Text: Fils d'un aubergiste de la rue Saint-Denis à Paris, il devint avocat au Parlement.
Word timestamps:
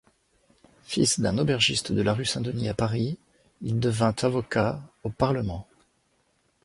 Fils 0.81 1.19
d'un 1.19 1.37
aubergiste 1.37 1.91
de 1.91 2.01
la 2.01 2.15
rue 2.15 2.25
Saint-Denis 2.25 2.69
à 2.69 2.73
Paris, 2.73 3.19
il 3.61 3.79
devint 3.79 4.15
avocat 4.23 4.81
au 5.03 5.11
Parlement. 5.11 5.67